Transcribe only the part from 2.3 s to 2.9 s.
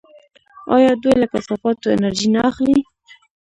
نه اخلي؟